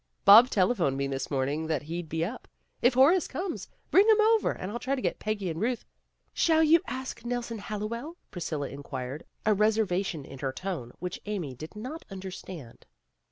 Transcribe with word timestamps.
"Bob 0.25 0.49
telephoned 0.49 0.97
me 0.97 1.05
this 1.05 1.29
morning 1.29 1.67
that 1.67 1.83
he'd 1.83 2.09
be 2.09 2.25
up. 2.25 2.47
If 2.81 2.95
Horace 2.95 3.27
comes, 3.27 3.67
bring 3.91 4.09
him 4.09 4.19
over 4.19 4.49
and 4.49 4.71
I'll 4.71 4.79
try 4.79 4.95
to 4.95 5.01
get 5.01 5.19
Peggy 5.19 5.51
and 5.51 5.61
Euth 5.61 5.85
""Shall 6.43 6.63
you 6.63 6.79
ask 6.87 7.23
Nelson 7.23 7.59
Hallowell?" 7.59 8.17
Priscilla 8.31 8.67
inquired, 8.69 9.23
a 9.45 9.53
reservation 9.53 10.25
in 10.25 10.39
her 10.39 10.51
tone 10.53 10.91
which 10.97 11.21
Amy 11.27 11.53
did 11.53 11.75
not 11.75 12.03
understand. 12.09 12.87